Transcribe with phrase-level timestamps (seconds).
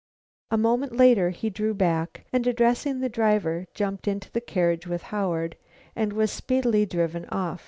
[0.49, 5.03] A moment later he drew back, and addressing the driver, jumped into the carriage with
[5.13, 5.57] Howard,
[5.95, 7.59] and was speedily driven off.